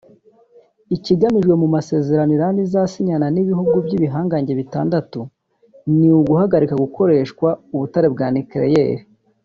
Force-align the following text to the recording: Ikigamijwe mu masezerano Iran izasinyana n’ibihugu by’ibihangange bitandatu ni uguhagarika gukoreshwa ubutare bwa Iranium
Ikigamijwe 0.95 1.53
mu 1.61 1.67
masezerano 1.75 2.31
Iran 2.37 2.57
izasinyana 2.65 3.27
n’ibihugu 3.31 3.75
by’ibihangange 3.85 4.53
bitandatu 4.61 5.19
ni 5.97 6.09
uguhagarika 6.19 6.73
gukoreshwa 6.83 7.47
ubutare 7.75 8.07
bwa 8.15 8.27
Iranium 8.33 8.99